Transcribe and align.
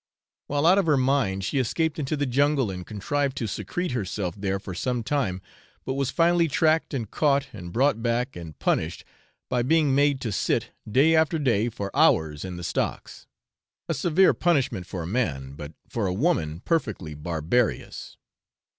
While 0.47 0.65
out 0.65 0.79
of 0.79 0.87
her 0.87 0.97
mind 0.97 1.43
she 1.43 1.59
escaped 1.59 1.99
into 1.99 2.17
the 2.17 2.25
jungle, 2.25 2.71
and 2.71 2.83
contrived 2.83 3.37
to 3.37 3.45
secrete 3.45 3.91
herself 3.91 4.33
there 4.35 4.57
for 4.59 4.73
some 4.73 5.03
time, 5.03 5.43
but 5.85 5.93
was 5.93 6.09
finally 6.09 6.47
tracked 6.47 6.95
and 6.95 7.11
caught, 7.11 7.49
and 7.53 7.71
brought 7.71 8.01
back 8.01 8.35
and 8.35 8.57
punished 8.57 9.05
by 9.47 9.61
being 9.61 9.93
made 9.93 10.19
to 10.21 10.31
sit, 10.31 10.71
day 10.89 11.15
after 11.15 11.37
day, 11.37 11.69
for 11.69 11.95
hours 11.95 12.43
in 12.43 12.57
the 12.57 12.63
stocks 12.63 13.27
a 13.87 13.93
severe 13.93 14.33
punishment 14.33 14.87
for 14.87 15.03
a 15.03 15.05
man, 15.05 15.51
but 15.53 15.73
for 15.87 16.07
a 16.07 16.13
woman 16.15 16.61
perfectly 16.61 17.13
barbarous. 17.13 18.17